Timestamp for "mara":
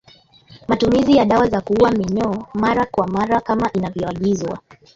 2.53-2.85, 3.07-3.41